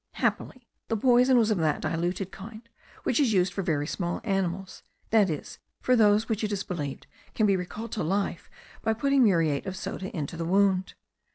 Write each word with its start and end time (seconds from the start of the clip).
Happily 0.13 0.67
the 0.87 0.97
poison 0.97 1.37
was 1.37 1.51
of 1.51 1.59
that 1.59 1.79
diluted 1.79 2.31
kind 2.31 2.67
which 3.03 3.19
is 3.19 3.33
used 3.33 3.53
for 3.53 3.61
very 3.61 3.85
small 3.85 4.19
animals, 4.23 4.81
that 5.11 5.29
is, 5.29 5.59
for 5.79 5.95
those 5.95 6.27
which 6.27 6.43
it 6.43 6.51
is 6.51 6.63
believed 6.63 7.05
can 7.35 7.45
be 7.45 7.55
recalled 7.55 7.91
to 7.91 8.03
life 8.03 8.49
by 8.81 8.95
putting 8.95 9.23
muriate 9.23 9.67
of 9.67 9.77
soda 9.77 10.09
into 10.17 10.35
the 10.35 10.43
wound. 10.45 10.95